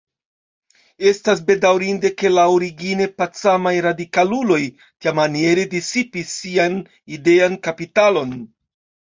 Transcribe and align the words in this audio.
Estas 1.09 1.41
bedaŭrinde, 1.49 2.09
ke 2.21 2.31
la 2.31 2.45
origine 2.53 3.07
pacamaj 3.19 3.73
radikaluloj 3.87 4.59
tiamaniere 4.79 5.67
disipis 5.75 6.35
sian 6.41 6.81
idean 7.21 7.61
kapitalon. 7.71 8.35